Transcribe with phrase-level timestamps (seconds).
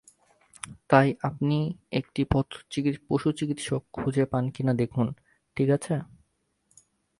[0.89, 1.57] তাই আপনি
[1.91, 2.21] একটি
[3.09, 5.07] পশুচিকিৎসক খুঁজে পান কিনা দেখুন
[5.57, 5.93] ঠিক আছে।